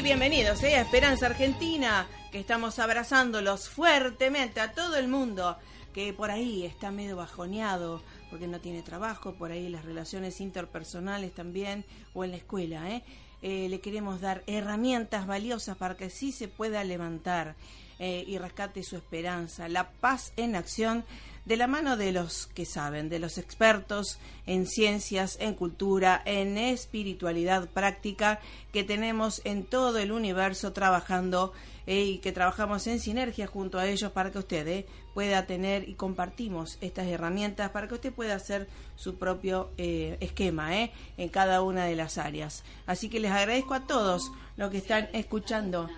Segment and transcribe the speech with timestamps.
[0.00, 0.76] Bienvenidos ¿eh?
[0.76, 5.58] a Esperanza Argentina, que estamos abrazándolos fuertemente a todo el mundo
[5.92, 11.34] que por ahí está medio bajoneado porque no tiene trabajo, por ahí las relaciones interpersonales
[11.34, 12.90] también, o en la escuela.
[12.90, 13.04] ¿eh?
[13.42, 17.54] Eh, le queremos dar herramientas valiosas para que sí se pueda levantar
[17.98, 19.68] eh, y rescate su esperanza.
[19.68, 21.04] La paz en acción
[21.44, 26.56] de la mano de los que saben, de los expertos en ciencias, en cultura, en
[26.56, 28.40] espiritualidad práctica
[28.72, 31.52] que tenemos en todo el universo trabajando
[31.86, 35.88] eh, y que trabajamos en sinergia junto a ellos para que usted eh, pueda tener
[35.88, 41.60] y compartimos estas herramientas para que usted pueda hacer su propio eh, esquema en cada
[41.62, 42.62] una de las áreas.
[42.86, 45.88] Así que les agradezco a todos los que están escuchando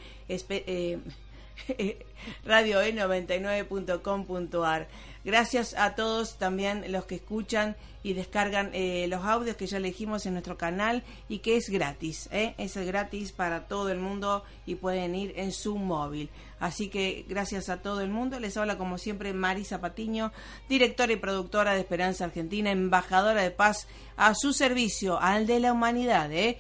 [2.46, 4.88] radio e99.com.ar.
[5.24, 10.28] Gracias a todos también los que escuchan y descargan eh, los audios que ya elegimos
[10.28, 12.54] en nuestro canal y que es gratis, ¿eh?
[12.60, 16.30] es gratis para todo el mundo y pueden ir en su móvil.
[16.60, 18.40] Así que gracias a todo el mundo.
[18.40, 20.32] Les habla como siempre Marisa Patiño,
[20.70, 25.74] directora y productora de Esperanza Argentina, embajadora de paz a su servicio, al de la
[25.74, 26.32] humanidad.
[26.32, 26.60] ¿eh?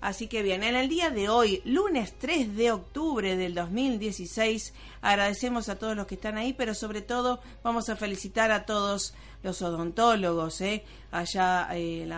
[0.00, 5.68] Así que bien, en el día de hoy, lunes 3 de octubre del 2016, agradecemos
[5.68, 9.62] a todos los que están ahí, pero sobre todo vamos a felicitar a todos los
[9.62, 10.84] odontólogos, ¿eh?
[11.10, 12.08] allá eh,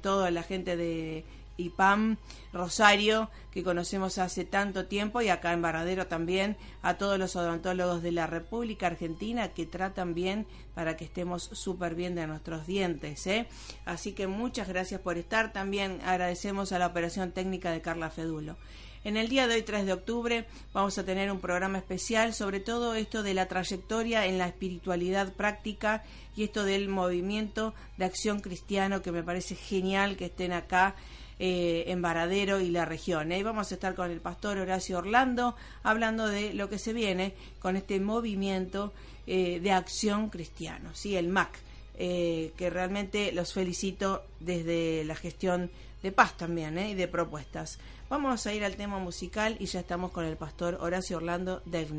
[0.00, 1.24] toda la gente de
[1.56, 2.16] IPAM
[2.52, 8.02] Rosario, que conocemos hace tanto tiempo, y acá en Varadero también, a todos los odontólogos
[8.02, 13.26] de la República Argentina que tratan bien para que estemos súper bien de nuestros dientes.
[13.26, 13.46] ¿eh?
[13.84, 15.52] Así que muchas gracias por estar.
[15.52, 18.56] También agradecemos a la operación técnica de Carla Fedulo.
[19.04, 22.60] En el día de hoy, 3 de octubre, vamos a tener un programa especial sobre
[22.60, 26.04] todo esto de la trayectoria en la espiritualidad práctica
[26.36, 30.94] y esto del movimiento de acción cristiano que me parece genial que estén acá
[31.40, 33.32] eh, en Varadero y la región.
[33.32, 33.42] ¿eh?
[33.42, 37.74] Vamos a estar con el pastor Horacio Orlando hablando de lo que se viene con
[37.74, 38.92] este movimiento
[39.26, 41.16] eh, de acción cristiano, ¿sí?
[41.16, 41.58] el MAC,
[41.98, 45.70] que realmente los felicito desde la gestión
[46.02, 47.78] de paz también y de propuestas.
[48.12, 51.98] Vamos a ir al tema musical y ya estamos con el pastor Horacio Orlando del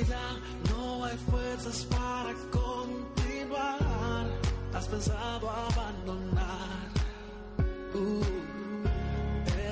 [0.00, 0.40] Ya
[0.70, 4.26] no hay fuerzas para continuar.
[4.74, 6.88] Has pensado abandonar.
[7.94, 8.22] Uh,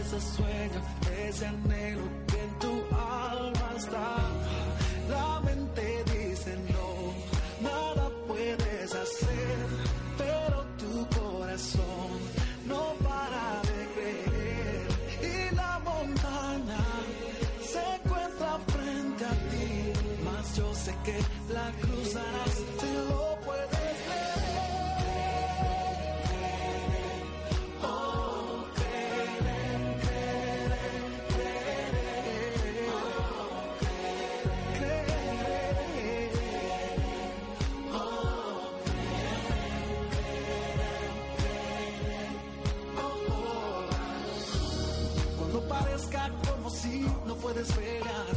[0.00, 0.80] ese sueño,
[1.26, 2.09] ese anhelo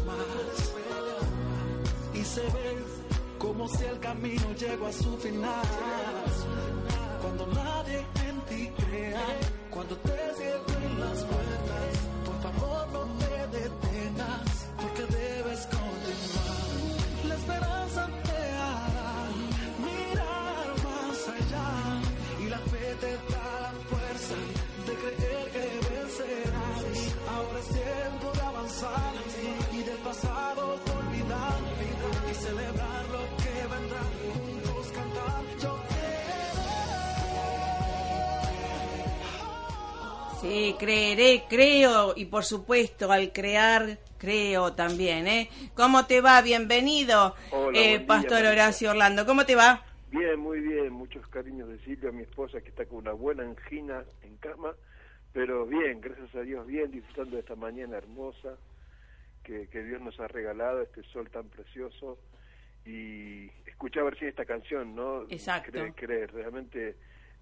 [0.05, 0.17] más
[2.13, 2.83] y se ve
[3.37, 6.02] como si el camino llegó a su final.
[32.43, 34.01] Celebrar lo que vendrá.
[34.33, 35.79] Juntos cantar, yo
[40.41, 45.49] Sí, creeré, creo y por supuesto al crear creo también, ¿eh?
[45.73, 46.41] ¿Cómo te va?
[46.41, 48.51] Bienvenido, Hola, eh, día, Pastor Marisa.
[48.51, 49.25] Horacio Orlando.
[49.25, 49.85] ¿Cómo te va?
[50.11, 54.03] Bien, muy bien, muchos cariños de Silvia, mi esposa, que está con una buena angina
[54.21, 54.73] en cama,
[55.31, 58.57] pero bien, gracias a Dios, bien, disfrutando de esta mañana hermosa
[59.43, 62.19] que, que Dios nos ha regalado, este sol tan precioso,
[62.85, 65.23] y escuchaba recién esta canción, ¿no?
[65.29, 65.71] Exacto.
[65.71, 66.95] Cree, cree, realmente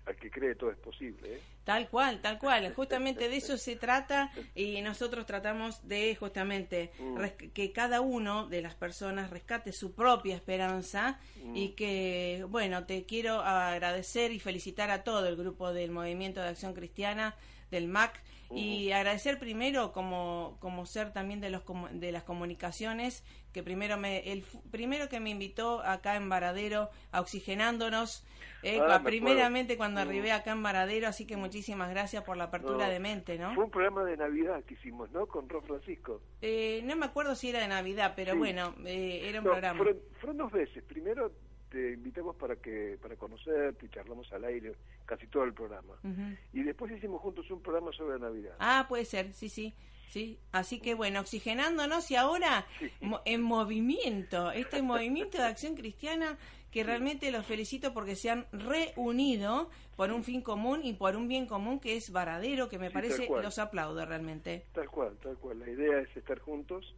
[0.06, 1.40] al que cree todo es posible, ¿eh?
[1.64, 2.74] Tal cual, tal cual.
[2.76, 7.52] Justamente de eso se trata y nosotros tratamos de justamente Mm.
[7.54, 11.56] que cada uno de las personas rescate su propia esperanza Mm.
[11.56, 16.48] y que, bueno, te quiero agradecer y felicitar a todo el grupo del Movimiento de
[16.50, 17.36] Acción Cristiana
[17.70, 18.20] del MAC
[18.54, 24.32] y agradecer primero como, como ser también de los de las comunicaciones que primero me
[24.32, 28.26] el primero que me invitó acá en Varadero a oxigenándonos
[28.64, 32.86] eh, Ah, primeramente cuando arribé acá en Varadero así que muchísimas gracias por la apertura
[32.88, 35.26] No, de mente no Fue un programa de Navidad que hicimos, ¿no?
[35.26, 36.22] Con Ron Francisco.
[36.42, 38.38] Eh, no me acuerdo si era de Navidad pero Sí.
[38.38, 40.84] bueno eh, era un No, programa Fueron, fueron dos veces.
[40.84, 41.32] Primero
[41.72, 44.74] te invitamos para que para conocerte y charlamos al aire
[45.06, 45.96] casi todo el programa.
[46.54, 48.56] Y después hicimos juntos un programa sobre Navidad.
[48.60, 49.74] Ah, puede ser, sí, sí,
[50.10, 50.38] sí.
[50.52, 52.92] Así que bueno, oxigenándonos y ahora Sí.
[53.00, 56.38] mo- en movimiento, este movimiento de acción cristiana
[56.72, 61.28] que realmente los felicito porque se han reunido por un fin común y por un
[61.28, 64.66] bien común que es varadero, que me Sí, parece, los aplaudo realmente.
[64.74, 65.60] Tal cual, tal cual.
[65.60, 66.96] La idea es estar juntos,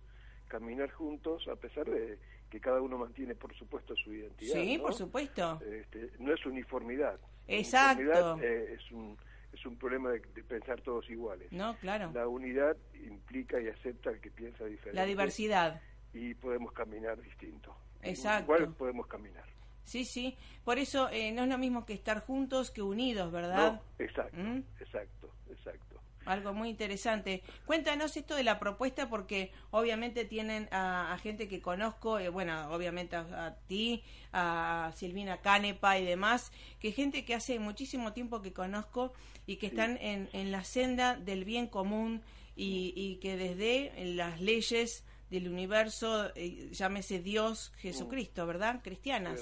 [0.48, 2.18] caminar juntos, a pesar de
[2.54, 4.54] que cada uno mantiene, por supuesto, su identidad.
[4.54, 4.84] Sí, ¿no?
[4.84, 5.60] por supuesto.
[5.66, 7.20] Este, no es uniformidad.
[7.48, 8.04] Exacto.
[8.04, 9.18] Uniformidad, eh, es un
[9.52, 11.52] es un problema de, de pensar todos iguales.
[11.52, 12.12] No, claro.
[12.14, 14.94] La unidad implica y acepta al que piensa diferente.
[14.94, 15.82] La diversidad.
[16.14, 17.76] Y podemos caminar distinto.
[18.04, 18.54] Exacto.
[18.54, 19.46] Igual podemos caminar.
[19.84, 20.38] Sí, sí.
[20.64, 23.82] Por eso eh, no es lo mismo que estar juntos que unidos, ¿verdad?
[23.98, 24.64] No, exacto, ¿Mm?
[24.80, 25.93] exacto, exacto.
[26.26, 27.44] Algo muy interesante.
[27.66, 32.70] Cuéntanos esto de la propuesta porque obviamente tienen a, a gente que conozco, eh, bueno,
[32.72, 38.42] obviamente a, a ti, a Silvina Canepa y demás, que gente que hace muchísimo tiempo
[38.42, 39.14] que conozco
[39.46, 42.22] y que están en, en la senda del bien común
[42.56, 48.82] y, y que desde las leyes del universo, eh, llámese Dios, Jesucristo, ¿verdad?
[48.84, 49.40] Cristianas.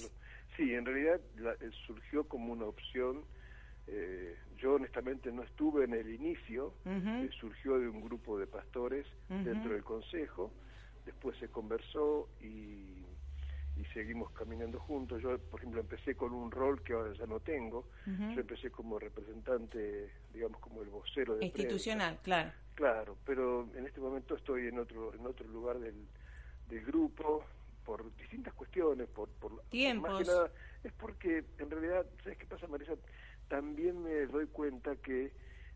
[0.55, 3.25] Sí, en realidad la- eh, surgió como una opción.
[3.88, 9.06] eh, yo honestamente no estuve en el inicio, eh, surgió de un grupo de pastores
[9.27, 10.51] dentro del consejo,
[11.06, 13.03] después se conversó y,
[13.75, 15.22] y seguimos caminando juntos.
[15.22, 17.88] Yo, por ejemplo, empecé con un rol que ahora ya no tengo.
[18.06, 22.50] Yo empecé como representante, digamos, como el vocero de Institucional, claro.
[22.51, 22.62] prensa.
[22.75, 26.08] Claro, pero en este momento estoy en otro en otro lugar del,
[26.70, 27.44] del grupo
[27.86, 30.12] por distintas cuestiones, por, por por Tiempos.
[30.12, 30.51] más que nada
[30.84, 32.94] es porque en realidad, ¿sabes qué pasa, Marisa?
[33.51, 35.34] También me doy cuenta que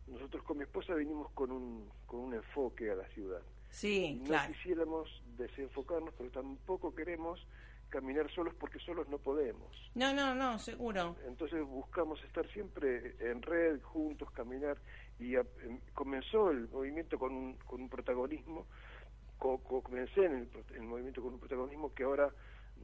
[0.07, 3.41] nosotros con mi esposa venimos con un con un enfoque a la ciudad.
[3.69, 4.53] Sí, no claro.
[4.53, 7.45] quisiéramos desenfocarnos, pero tampoco queremos
[7.89, 9.69] caminar solos porque solos no podemos.
[9.93, 11.17] No, no, no, seguro.
[11.27, 14.77] Entonces buscamos estar siempre en red, juntos, caminar,
[15.19, 18.67] Y em, comenzó el movimiento con un, con un protagonismo,
[19.37, 22.29] comencé en el, movimiento con un protagonismo que ahora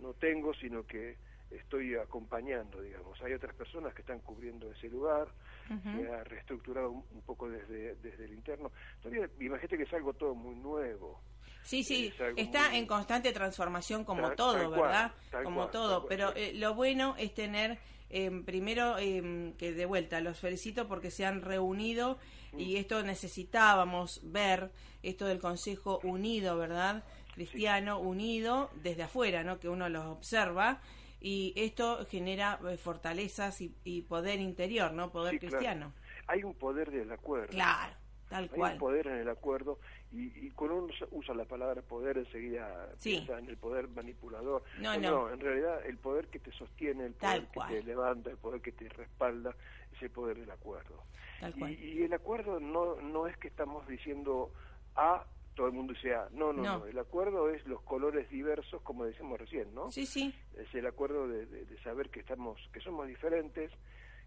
[0.02, 1.16] no tengo, sino que
[1.52, 3.22] estoy acompañando, digamos.
[3.22, 5.28] Hay otras personas que están cubriendo ese lugar,
[5.68, 8.72] se ha reestructurado un, poco desde, desde el interno.
[9.02, 11.22] Todavía, imagínate que es algo todo muy nuevo.
[11.64, 15.12] Sí, sí, está en constante transformación como todo, ¿verdad?
[15.44, 17.78] como todo, pero eh, lo bueno es tener,
[18.10, 22.18] em, primero, em, que de vuelta, los felicito porque se han reunido
[22.58, 22.78] y mm.
[22.78, 24.72] esto necesitábamos ver,
[25.04, 27.04] esto del Consejo Unido, ¿verdad?
[27.36, 29.60] Cristiano unido desde afuera, ¿no?
[29.60, 30.82] Que uno los observa
[31.22, 35.12] y esto genera eh, fortalezas y, poder interior, ¿no?
[35.12, 35.94] Poder cristiano.
[36.28, 37.50] Hay un poder del acuerdo.
[37.50, 37.94] Claro,
[38.28, 38.72] tal cual.
[38.72, 39.80] Hay un poder en el acuerdo
[40.12, 44.64] y, cuando uno usa la palabra poder enseguida piensa en el poder manipulador.
[44.80, 48.38] No, no, en realidad el poder que te sostiene, el poder que te levanta, el
[48.38, 49.56] poder que te respalda,
[49.94, 51.04] es el poder del acuerdo.
[51.40, 51.72] Tal cual.
[51.72, 54.52] Y, y el acuerdo no, no es que estamos diciendo
[54.96, 55.24] A
[55.56, 59.40] todo el mundo sea, no, no, no, el acuerdo es los colores diversos, como decíamos
[59.40, 59.92] recién, ¿no?
[59.92, 60.34] Sí, sí.
[60.58, 63.72] Es el acuerdo de, de, saber que estamos, que somos diferentes,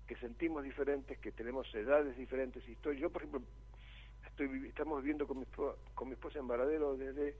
[0.06, 3.00] que sentimos diferentes, que tenemos edades diferentes, historias.
[3.00, 3.42] Yo, por ejemplo,
[4.26, 5.46] estoy estamos viviendo con mi,
[5.94, 7.36] con mi esposa en Varadero desde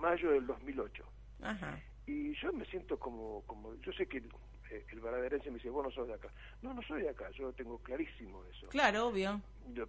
[0.00, 1.04] mayo del 2008.
[1.42, 1.80] Ajá.
[2.06, 4.22] Y yo me siento como, como yo sé que
[4.70, 6.28] el varaderense me dice, vos no sos de acá.
[6.62, 8.68] No, no soy de acá, yo tengo clarísimo eso.
[8.68, 9.40] Claro, obvio.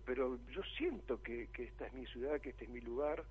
[0.06, 3.24] pero yo siento que, que esta es mi ciudad, que este es mi lugar,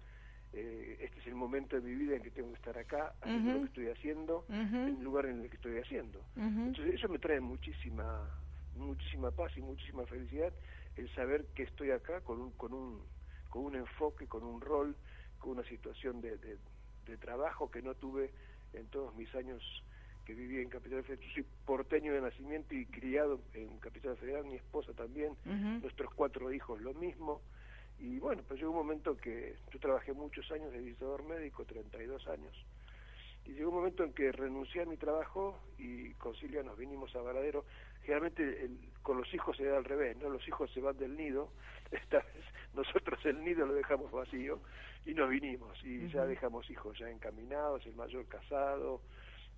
[0.52, 3.52] eh, este es el momento de mi vida en que tengo que estar acá, haciendo
[3.54, 6.24] lo que estoy haciendo, en el lugar en el que estoy haciendo.
[6.36, 8.28] Entonces eso me trae muchísima
[8.76, 10.52] muchísima paz y muchísima felicidad
[10.96, 13.02] el saber que estoy acá con un, con un,
[13.50, 14.96] con un enfoque, con un rol,
[15.38, 16.58] con una situación de, de,
[17.06, 18.30] de trabajo que no tuve
[18.72, 19.62] en todos mis años
[20.28, 21.24] que viví en Capital Federal.
[21.24, 25.34] Yo soy porteño de nacimiento y criado en Capital Federal, mi esposa también,
[25.80, 27.40] nuestros cuatro hijos lo mismo.
[27.98, 32.28] Y bueno, pues llegó un momento que yo trabajé muchos años de visitador médico, 32
[32.28, 32.54] años.
[33.46, 37.16] Y llegó un momento en que renuncié a mi trabajo y con Silvia nos vinimos
[37.16, 37.64] a Varadero.
[38.02, 38.68] Generalmente
[39.00, 40.28] con los hijos se da al revés, ¿no?
[40.28, 41.52] Los hijos se van del nido,
[41.90, 42.44] esta vez
[42.74, 44.60] nosotros el nido lo dejamos vacío
[45.06, 45.82] y nos vinimos.
[45.82, 49.00] Y ya dejamos hijos ya encaminados, el mayor casado,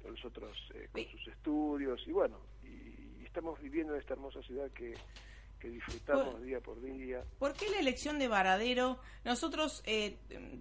[0.09, 4.69] los otros eh, con sus estudios y bueno, y, estamos viviendo en esta hermosa ciudad
[4.73, 4.93] que,
[5.61, 7.23] que disfrutamos día por día.
[7.39, 8.99] ¿Por qué la elección de Varadero?
[9.25, 10.17] Nosotros eh,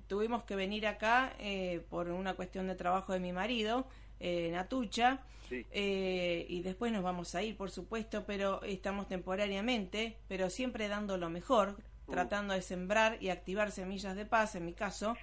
[0.05, 3.87] tuvimos que venir acá eh, por una cuestión de trabajo de mi marido,
[4.19, 10.89] en Atucha, y después nos vamos a ir, por supuesto, pero estamos temporariamente, pero siempre
[10.89, 12.11] dando lo mejor, uh.
[12.11, 15.15] tratando de sembrar y activar semillas de paz, en mi caso,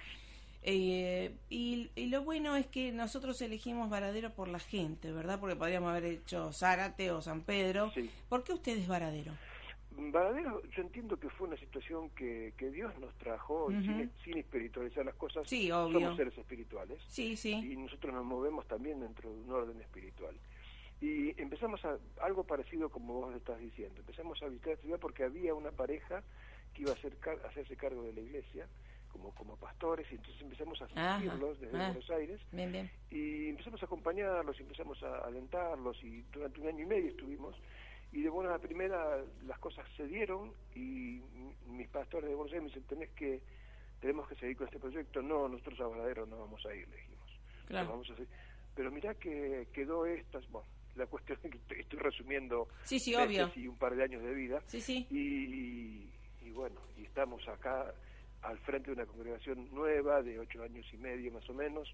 [0.69, 5.39] eh, y, lo bueno es que nosotros elegimos Varadero por la gente, ¿verdad?
[5.39, 7.89] Porque podríamos haber hecho Zárate o San Pedro.
[8.27, 9.31] ¿Por qué usted es Varadero?
[9.91, 13.69] Varadero, yo entiendo que fue una situación que, que Dios nos trajo
[14.25, 15.47] sin, espiritualizar las cosas.
[15.47, 16.01] Sí, obvio.
[16.01, 17.01] Somos seres espirituales.
[17.07, 17.53] Sí, sí.
[17.53, 20.35] Y nosotros nos movemos también dentro de un orden espiritual.
[20.99, 24.01] Y empezamos a algo parecido como vos estás diciendo.
[24.01, 26.23] Empezamos a visitar la ciudad porque había una pareja
[26.73, 28.67] que iba a, hacer, a hacerse cargo de la iglesia
[29.11, 32.41] como, como pastores y entonces empezamos a asistirlos desde ah, Buenos Aires.
[33.11, 37.55] y empezamos a acompañarlos y empezamos a alentarlos y durante un año y medio estuvimos.
[38.11, 41.21] Y de buena primera las cosas se dieron y
[41.67, 43.41] mis pastores de Buenos Aires me dicen tenés que
[43.99, 46.95] tenemos que seguir con este proyecto no nosotros a Varadero no vamos a ir le
[46.95, 47.39] dijimos.
[47.69, 48.13] Vamos a
[48.75, 53.51] pero mirá que quedó estas bueno la cuestión es que estoy resumiendo sí, sí, obvio.
[53.55, 54.61] y un par de años de vida.
[54.65, 55.05] Sí, sí.
[55.11, 56.09] y,
[56.41, 57.93] y bueno y estamos acá
[58.43, 61.93] al frente de una congregación nueva de ocho años y medio más o menos,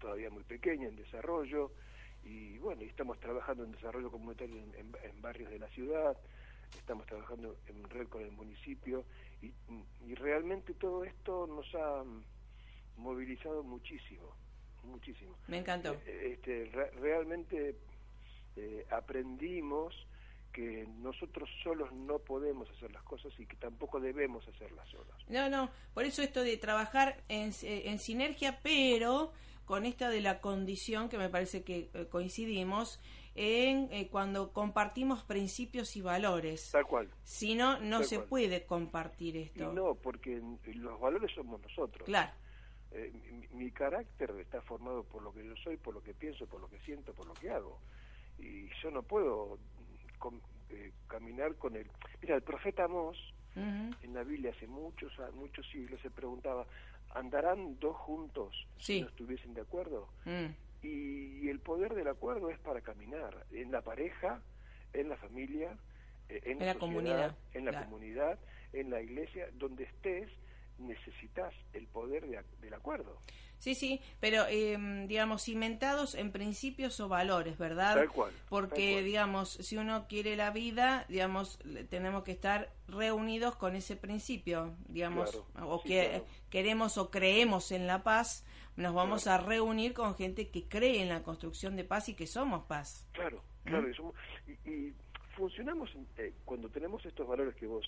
[0.00, 1.72] todavía muy pequeña, en desarrollo,
[2.24, 6.16] y bueno, estamos trabajando en desarrollo comunitario en, barrios de la ciudad,
[6.78, 9.04] estamos trabajando en red con el municipio,
[9.42, 9.52] y,
[10.14, 12.04] realmente todo esto nos ha
[12.96, 14.34] movilizado muchísimo,
[14.82, 15.36] muchísimo.
[15.48, 15.94] Me encantó.
[16.04, 17.76] Eh, este, realmente
[18.56, 19.94] eh, aprendimos
[20.52, 25.16] que nosotros solos no podemos hacer las cosas y que tampoco debemos hacerlas solas.
[25.28, 29.32] No, no, por eso esto de trabajar en, en sinergia, pero
[29.70, 33.00] con esta de la condición que me parece que eh, coincidimos
[33.36, 36.72] en eh, cuando compartimos principios y valores.
[36.72, 37.08] Tal cual.
[37.22, 39.72] Si no, no se puede compartir esto.
[39.72, 40.42] no, porque
[40.74, 42.04] los valores somos nosotros.
[42.04, 42.32] Claro.
[42.90, 43.12] Eh,
[43.52, 46.68] mi, carácter está formado por lo que yo soy, por lo que pienso, por lo
[46.68, 47.78] que siento, por lo que hago.
[48.38, 49.56] Y yo no puedo
[50.70, 51.90] eh, caminar con él.
[52.22, 53.16] Mira, el profeta Amós,
[53.56, 56.66] en la Biblia hace muchos, muchos siglos, se preguntaba,
[57.10, 60.08] ¿andarán dos juntos si no estuviesen de acuerdo?
[60.24, 60.46] Mm.
[60.82, 64.40] Y, el poder del acuerdo es para caminar, en la pareja,
[64.92, 65.76] en la familia,
[66.28, 67.86] eh, en, En la sociedad, comunidad, en la claro.
[67.86, 68.38] comunidad,
[68.72, 70.30] en la iglesia, donde estés,
[70.78, 73.20] necesitas el poder de del acuerdo.
[73.60, 77.94] Sí, sí, pero eh, digamos, cimentados en principios o valores, ¿verdad?
[77.94, 79.04] Tal cual, Porque, tal cual.
[79.04, 81.58] digamos, si uno quiere la vida, digamos,
[81.90, 86.26] tenemos que estar reunidos con ese principio, digamos, Claro, o sí, que claro.
[86.48, 91.10] queremos o creemos en la paz, nos vamos a reunir con gente que cree en
[91.10, 93.06] la construcción de paz y que somos paz.
[93.12, 94.14] Claro, claro, y, somos-
[94.64, 94.94] y- y
[95.36, 97.84] funcionamos eh, cuando tenemos estos valores que vos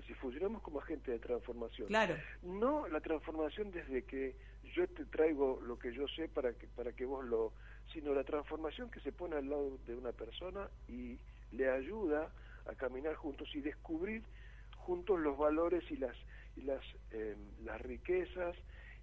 [0.00, 1.88] decís, funcionamos como agente de transformación.
[1.88, 2.16] Claro.
[2.42, 4.36] No la transformación desde que
[4.74, 7.52] yo te traigo lo que yo sé para que para que vos lo,
[7.92, 11.18] sino la transformación que se pone al lado de una persona y
[11.52, 12.30] le ayuda
[12.66, 14.22] a caminar juntos y descubrir
[14.76, 16.16] juntos los valores y las
[16.56, 18.56] y las eh, las riquezas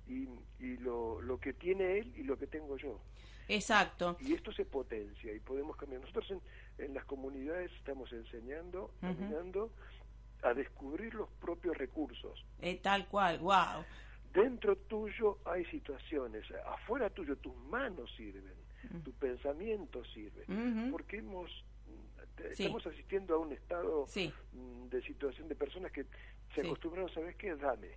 [0.07, 0.27] y,
[0.59, 2.99] y lo, lo que tiene él y lo que tengo yo
[3.47, 4.17] Exacto.
[4.19, 6.01] y esto se potencia y podemos cambiar.
[6.01, 6.41] Nosotros en,
[6.85, 9.71] en las comunidades estamos enseñando, caminando
[10.45, 12.45] a descubrir los propios recursos.
[12.61, 13.83] Eh, tal cual, wow.
[14.33, 18.53] Dentro tuyo hay situaciones, afuera tuyo tus manos sirven,
[19.03, 20.45] tu pensamiento sirve,
[20.91, 21.49] porque hemos
[22.53, 22.63] Sí.
[22.63, 24.31] estamos asistiendo a un estado Sí.
[24.51, 26.03] mm, de situación de personas que
[26.53, 26.67] se Sí.
[26.67, 27.55] acostumbraron, ¿sabes qué?
[27.55, 27.91] Dame.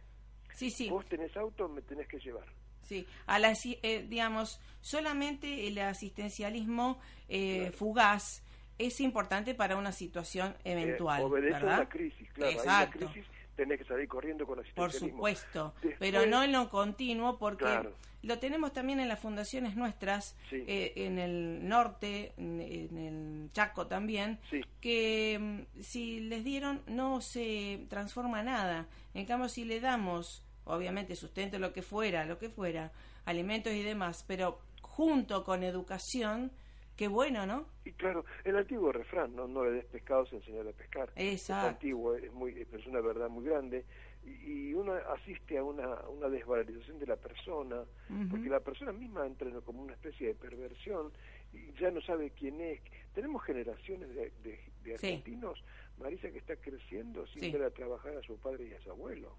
[0.54, 0.88] Sí, sí.
[0.88, 2.46] Vos tenés auto, me tenés que llevar.
[2.82, 3.52] Sí, a la,
[3.82, 7.76] eh, digamos, solamente el asistencialismo eh, Claro.
[7.76, 8.42] fugaz
[8.78, 11.72] es importante para una situación eventual, Eh, obedece ¿verdad?
[11.72, 12.52] a una crisis, claro.
[12.52, 12.98] Exacto.
[12.98, 15.08] Hay una crisis, tenés que salir corriendo con Por asistencialismo.
[15.18, 17.92] supuesto, Después- pero no en lo continuo porque Claro.
[18.22, 20.62] lo tenemos también en las fundaciones nuestras, Sí.
[20.68, 24.60] eh, en el norte, en, en el Chaco también, Sí.
[24.80, 28.86] que mm, si les dieron no se transforma nada.
[29.14, 32.92] En cambio, si le damos, obviamente sustento, lo que fuera, lo que fuera,
[33.24, 36.52] alimentos y demás, pero junto con educación,
[36.98, 37.64] qué bueno, ¿no?
[37.84, 41.10] Y claro, el antiguo refrán, no, no le des pescado, se enseñar a pescar.
[41.16, 41.66] Exacto.
[41.68, 43.86] Es antiguo, es, muy, es una verdad muy grande.
[44.24, 47.84] Y, y uno asiste a una, una desvalorización de la persona,
[48.28, 51.12] porque la persona misma entra en como una especie de perversión
[51.52, 52.80] y ya no sabe quién es.
[53.14, 55.06] Tenemos generaciones de, de- de Sí.
[55.06, 55.62] argentinos,
[55.98, 57.52] Marisa, que está creciendo sin Sí.
[57.52, 59.36] ver a trabajar a su padre y a su abuelo.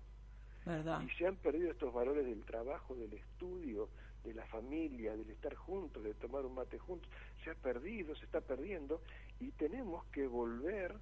[0.65, 1.02] ¿Verdad?
[1.02, 3.89] Y se han perdido estos valores del trabajo, del estudio,
[4.24, 7.10] de la familia, del estar juntos, de tomar un mate juntos.
[7.43, 9.02] Se ha perdido, se está perdiendo
[9.39, 10.93] y tenemos que volver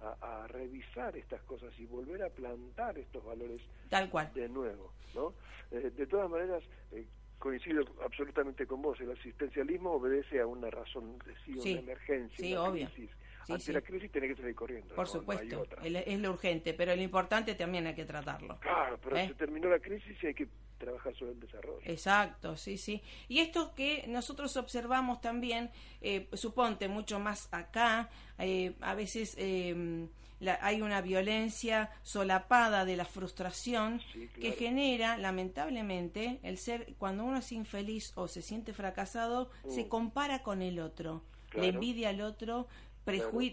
[0.00, 4.30] a, a revisar estas cosas y volver a plantar estos valores Tal cual.
[4.34, 5.34] de nuevo, ¿no?
[5.70, 7.04] Eh, de todas maneras, eh,
[7.38, 11.72] coincido absolutamente con vos, el asistencialismo obedece a una razón de sí, Sí.
[11.72, 12.88] una emergencia, Sí, una obvio.
[12.92, 13.10] crisis.
[13.48, 14.94] Ante la crisis tenés que salir corriendo.
[14.94, 15.82] Por no- no hay supuesto, otra.
[15.82, 18.58] el- es lo urgente, pero lo importante también hay que tratarlo.
[18.60, 19.28] Claro, pero ¿Eh?
[19.28, 20.48] se terminó la crisis y hay que
[20.78, 21.80] trabajar sobre el desarrollo.
[21.84, 23.02] Exacto, sí, sí.
[23.28, 30.06] Y esto que nosotros observamos también, eh, suponte mucho más acá, eh, a veces eh,
[30.40, 37.24] la- hay una violencia solapada de la frustración Sí, que genera, lamentablemente, el ser, cuando
[37.24, 41.50] uno es infeliz o se siente fracasado, se compara con el otro, Mm.
[41.50, 41.62] Claro.
[41.62, 42.68] le envidia al otro.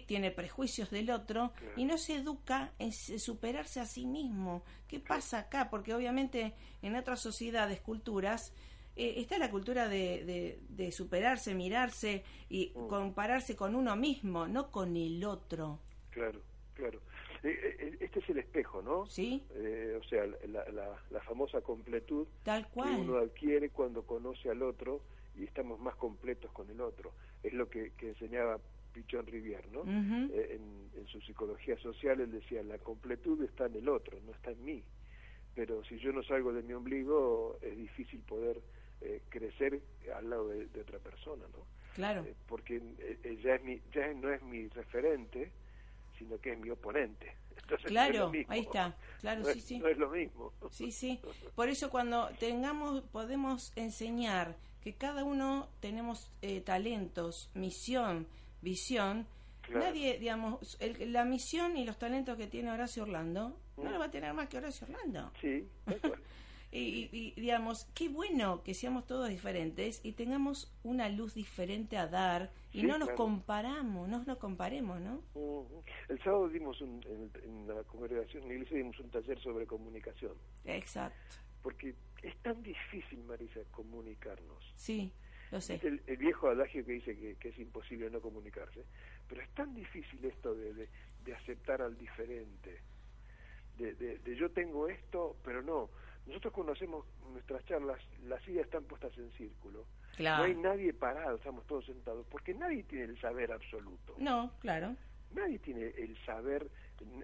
[0.06, 1.72] Tiene prejuicios del otro Claro.
[1.76, 4.62] y no se educa en superarse a sí mismo.
[4.88, 5.68] ¿Qué pasa acá?
[5.70, 8.52] Porque obviamente en otras sociedades, culturas,
[8.96, 12.86] eh, está la cultura de, de- de superarse, mirarse y Mm.
[12.88, 15.80] compararse con uno mismo, no con el otro.
[16.10, 16.40] Claro,
[16.74, 17.00] claro.
[17.42, 19.06] Eh, eh, Este es el espejo, ¿no?
[19.06, 19.42] ¿Sí?
[19.54, 23.24] Eh, o sea, la, la- la famosa completud Tal que uno cual.
[23.24, 25.02] adquiere cuando conoce al otro
[25.36, 27.12] y estamos más completos con el otro.
[27.42, 28.58] Es lo que, que enseñaba
[28.96, 29.82] Pichón Rivière, ¿no?
[30.32, 34.32] Eh, en, en su psicología social él decía, la completud está en el otro, no
[34.32, 34.82] está en mí.
[35.54, 38.60] Pero si yo no salgo de mi ombligo, es difícil poder
[39.02, 39.80] eh, crecer
[40.14, 41.66] al lado de, de otra persona, ¿no?
[41.94, 42.24] Claro.
[42.24, 45.52] Eh, porque eh, ya, es mi, ya no es mi referente,
[46.18, 47.36] sino que es mi oponente.
[47.50, 48.52] Entonces, no es Claro, lo mismo.
[48.52, 48.96] ahí está.
[49.20, 49.78] Claro, no sí, es, sí.
[49.78, 50.52] No es lo mismo.
[50.70, 51.20] Sí, sí.
[51.54, 58.26] Por eso cuando tengamos, podemos enseñar que cada uno tenemos eh, talentos, misión,
[58.70, 59.26] visión.
[59.62, 59.80] Claro.
[59.86, 64.06] Nadie, digamos, el- la misión y los talentos que tiene Horacio Orlando no lo va
[64.06, 65.32] a tener más que Horacio Orlando.
[65.40, 65.66] Sí.
[66.72, 72.50] Y, digamos, qué bueno que seamos todos diferentes y tengamos una luz diferente a dar
[72.72, 73.16] y Sí, no nos claro.
[73.24, 75.22] comparamos, no nos comparemos, ¿no?
[76.10, 79.64] El sábado dimos un, en, en la congregación, en la iglesia dimos un taller sobre
[79.66, 80.32] comunicación,
[80.66, 81.36] Exacto.
[81.62, 84.62] porque es tan difícil, Marisa, comunicarnos.
[84.74, 85.10] Sí,
[85.50, 85.80] lo sé.
[85.82, 88.84] El, el viejo adagio que dice que, que es imposible no comunicarse,
[89.28, 90.88] pero es tan difícil esto de, de,
[91.24, 92.80] de aceptar al diferente,
[93.78, 95.90] de, de, de yo tengo esto, pero no.
[96.26, 99.86] Nosotros cuando hacemos nuestras charlas, las sillas están puestas en círculo.
[100.16, 100.38] Claro.
[100.38, 104.14] No hay nadie parado, estamos todos sentados, porque nadie tiene el saber absoluto.
[104.18, 104.96] No, claro.
[105.34, 106.68] Nadie tiene el saber.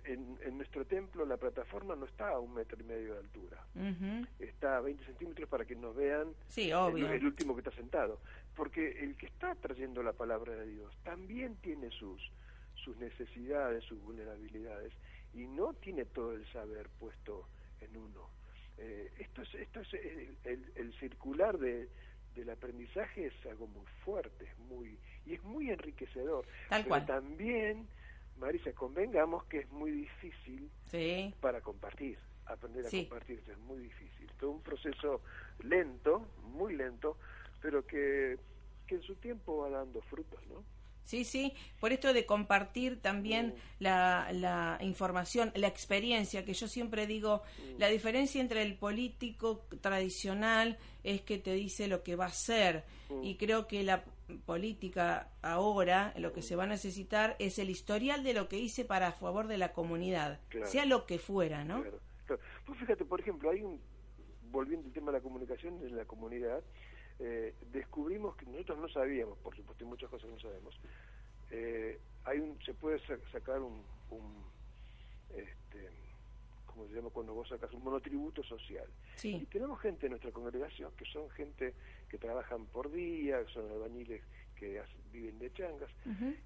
[0.04, 3.66] En, en, nuestro templo la plataforma no está a un metro y medio de altura,
[4.38, 7.06] está a 20 centímetros para que nos vean sí, obvio.
[7.06, 8.20] El, el, último que está sentado.
[8.54, 12.20] Porque el que está trayendo la palabra de Dios también tiene sus,
[12.74, 14.92] sus necesidades, sus vulnerabilidades,
[15.32, 17.48] y no tiene todo el saber puesto
[17.80, 18.28] en uno.
[18.76, 21.88] Eh, esto es, esto es el, el circular de,
[22.34, 26.46] del aprendizaje es algo muy fuerte, es muy y es muy enriquecedor.
[26.68, 27.86] Tal Pero también,
[28.38, 30.70] Marisa, convengamos que es muy difícil
[31.40, 32.18] para compartir.
[32.46, 34.30] Aprender a compartir es muy difícil.
[34.38, 35.20] Todo un proceso
[35.60, 37.16] lento, muy lento,
[37.60, 38.36] pero que,
[38.86, 40.62] que en su tiempo va dando frutos, ¿no?
[41.04, 43.82] Sí, sí, por esto de compartir también mm.
[43.82, 47.80] la, la, información, la experiencia, que yo siempre digo, mm.
[47.80, 52.84] la diferencia entre el político tradicional es que te dice lo que va a hacer
[53.10, 53.24] mm.
[53.24, 54.04] y creo que la
[54.40, 58.84] política ahora lo que se va a necesitar es el historial de lo que hice
[58.84, 61.82] para a favor de la comunidad, sea lo que fuera, ¿no?
[61.82, 62.00] Claro,
[62.64, 63.80] Pues fíjate, por ejemplo, hay un,
[64.50, 66.62] volviendo al tema de la comunicación en la comunidad,
[67.18, 70.80] eh, descubrimos que nosotros no sabíamos, por supuesto, hay muchas cosas que no sabemos.
[71.50, 74.44] Eh, hay un, se puede sacar un, un
[75.34, 75.88] este,
[76.66, 78.86] ¿cómo se llama cuando vos sacas un monotributo social?
[79.22, 81.74] Y tenemos gente en nuestra congregación que son gente
[82.12, 84.22] que trabajan por día, son albañiles
[84.54, 85.90] que viven de changas,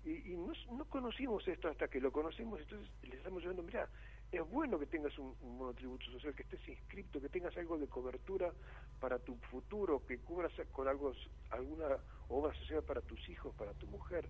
[0.05, 3.89] y, y no, no, conocimos esto hasta que lo conocimos, entonces les estamos llevando, mira,
[4.31, 8.53] es bueno que tengas un, monotributo social, que estés inscrito, que tengas algo de cobertura
[9.01, 11.13] para tu futuro, que cubras con algo,
[11.51, 11.99] alguna
[12.29, 14.25] obra social para tus hijos, para tu mujer.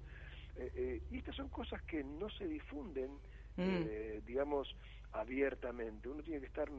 [0.57, 3.11] Eh, eh, y estas son cosas que no se difunden,
[3.57, 3.85] mm.
[3.89, 4.75] eh, digamos,
[5.13, 6.09] abiertamente.
[6.09, 6.71] Uno tiene que estar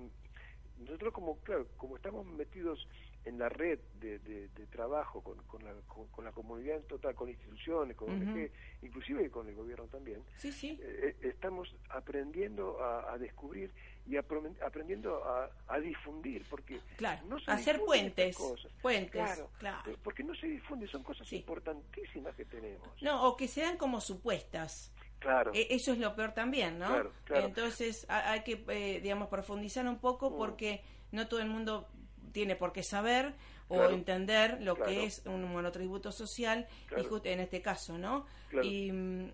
[0.80, 2.88] nosotros como claro como estamos metidos
[3.26, 5.74] en la red de, de, trabajo con, con, la,
[6.12, 8.50] con, la comunidad en total con instituciones con ONG,
[8.84, 10.80] inclusive con el gobierno también sí, sí.
[10.82, 13.72] Eh, eh, estamos aprendiendo a, descubrir
[14.06, 18.38] y aprendiendo a, a, difundir porque claro no hacer puentes
[18.82, 23.36] puentes claro, claro, eh, porque no se difunde son cosas importantísimas que tenemos no o
[23.36, 25.52] que sean como supuestas Claro.
[25.54, 27.12] E, eso es lo peor también, ¿no?
[27.30, 30.38] Entonces hay que, eh, digamos, profundizar un poco mm.
[30.38, 31.90] porque no todo el mundo
[32.38, 33.34] tiene por qué saber
[33.68, 38.28] o entender lo que es un monotributo social, y en este caso, ¿no?
[38.62, 38.92] Y,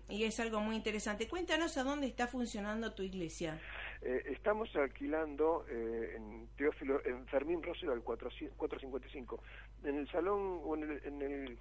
[0.08, 1.28] y, es algo muy interesante.
[1.28, 3.60] Cuéntanos a dónde está funcionando tu iglesia.
[4.00, 9.42] Eh, estamos alquilando eh, en Teófilo, en Fermín Rosero al 455,
[9.84, 11.58] en el salón o en, el, en el,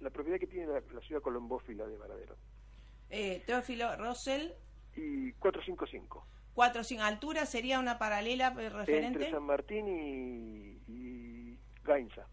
[0.00, 2.36] la propiedad que tiene la, la ciudad colombófila de Varadero
[3.08, 4.52] eh, Teófilo Rosell.
[4.94, 6.26] Y 455.
[6.54, 7.02] 45.
[7.02, 9.06] ¿Altura sería una paralela eh, referente?
[9.06, 12.26] Entre San Martín y, y Gainza.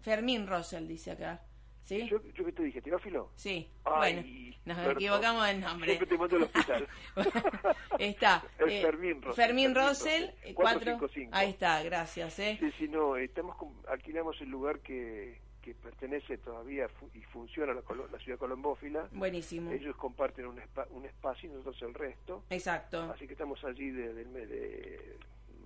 [0.00, 1.42] Fermín Rosell dice acá.
[1.84, 2.08] ¿Sí?
[2.08, 3.32] Yo, yo que te dije, Teófilo.
[3.34, 3.68] Sí.
[3.84, 4.22] bueno,
[4.64, 5.88] nos equivocamos del nombre.
[5.88, 6.88] Siempre te mando al hospital.
[7.98, 8.44] está.
[8.58, 9.44] Es eh, Fermín Rosell.
[9.44, 11.30] Fermín Rosell, 455.
[11.34, 12.38] Ahí está, gracias.
[12.38, 12.56] ¿eh?
[12.60, 13.56] Sí, sí, no, estamos,
[13.88, 19.08] alquilamos el lugar que que pertenece todavía y funciona la, la ciudad colombófila.
[19.12, 19.70] Buenísimo.
[19.70, 22.44] Ellos comparten un, un espacio y nosotros el resto.
[22.50, 23.02] Exacto.
[23.14, 25.16] Así que estamos allí desde el mes de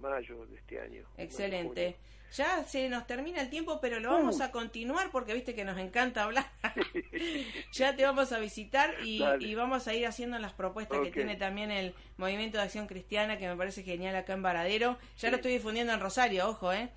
[0.00, 1.04] mayo de este año.
[1.16, 1.96] Excelente.
[2.34, 5.78] Ya se nos termina el tiempo, pero lo vamos a continuar porque viste que nos
[5.78, 6.46] encanta hablar.
[7.72, 11.70] ya te vamos a visitar y, vamos a ir haciendo las propuestas que tiene también
[11.70, 14.98] el Movimiento de Acción Cristiana, que me parece genial acá en Varadero.
[15.18, 16.90] Ya lo estoy difundiendo en Rosario, ojo, ¿eh?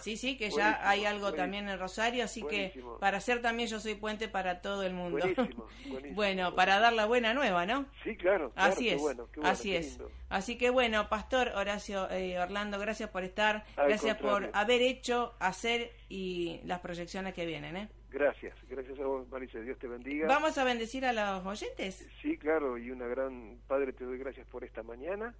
[0.00, 3.80] Sí, sí, que ya hay algo también en Rosario, así que para hacer también yo
[3.80, 5.26] soy puente para todo el mundo.
[6.12, 7.86] bueno, para dar la buena nueva, ¿no?
[8.04, 8.52] Sí, claro.
[8.54, 9.02] así es,
[9.42, 9.98] así es.
[10.28, 15.92] Así que bueno, Pastor Horacio eh, Orlando, gracias por estar, gracias por haber hecho, hacer
[16.08, 17.76] y las proyecciones que vienen.
[17.76, 17.88] ¿eh?
[18.10, 20.26] Gracias, gracias a vos, Marisa, Dios te bendiga.
[20.26, 22.06] ¿Vamos a bendecir a los oyentes?
[22.22, 25.34] Sí, claro, y una gran Padre, te doy gracias por esta mañana,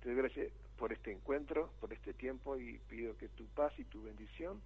[0.00, 3.84] te doy gracias por este encuentro, por este tiempo y pido que tu paz y
[3.84, 4.60] tu bendición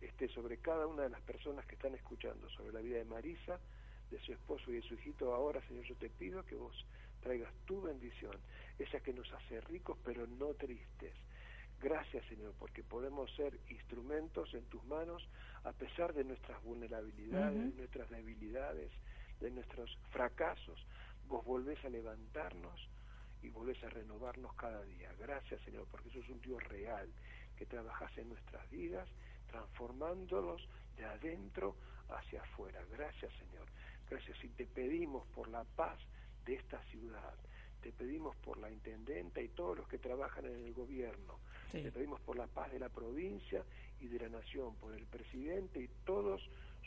[0.00, 3.58] esté sobre cada una de las personas que están escuchando, sobre la vida de Marisa,
[4.10, 5.34] de su esposo y de su hijito.
[5.34, 6.84] Ahora, Señor, yo te pido que vos
[7.22, 8.36] traigas tu bendición,
[8.78, 11.14] esa que nos hace ricos pero no tristes.
[11.80, 15.22] Gracias Señor, porque podemos ser instrumentos en tus manos
[15.64, 18.90] a pesar de nuestras vulnerabilidades, de nuestras debilidades,
[19.40, 20.84] de nuestros fracasos.
[21.28, 22.88] Vos volvés a levantarnos
[23.42, 25.12] y volvés a renovarnos cada día.
[25.20, 27.08] Gracias Señor, porque sos un Dios real,
[27.56, 29.08] que trabajas en nuestras vidas,
[29.48, 31.76] transformándolos de adentro
[32.08, 32.84] hacia afuera.
[32.90, 33.66] Gracias Señor.
[34.10, 35.98] Gracias y te pedimos por la paz
[36.44, 37.34] de esta ciudad.
[37.82, 41.38] Te pedimos por la intendenta y todos los que trabajan en el gobierno.
[41.70, 43.64] Te pedimos por la paz de la provincia
[44.00, 46.40] y de la nación, por el presidente y todos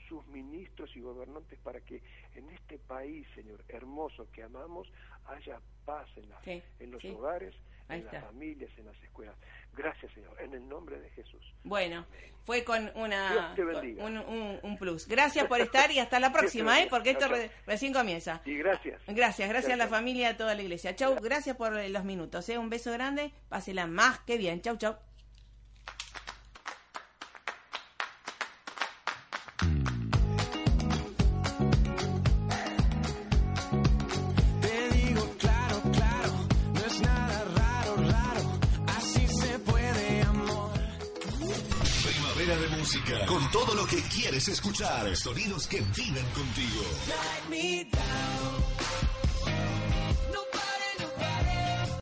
[0.08, 2.02] sus ministros y gobernantes para que
[2.36, 4.92] en este país, Señor, hermoso que amamos,
[5.26, 7.56] haya paz en, la, en los hogares,
[7.96, 9.36] en las familias, en las escuelas.
[9.76, 11.42] Gracias, Señor, en el nombre de Jesús.
[11.64, 12.06] Bueno,
[12.44, 13.56] fue con una
[14.64, 15.08] un, plus.
[15.08, 16.88] Gracias por estar y hasta la próxima, ¿eh?
[16.90, 17.28] porque esto
[17.66, 18.42] recién comienza.
[18.46, 19.02] Y gracias.
[19.08, 20.96] Gracias, gracias, a la familia, a toda la iglesia.
[20.96, 22.48] Chau, gracias por los minutos.
[22.50, 22.58] ¿eh?
[22.58, 24.62] Un beso grande, pásela más que bien.
[24.62, 24.96] Chau, chau.
[44.48, 46.84] Escuchar, sonidos que viven contigo.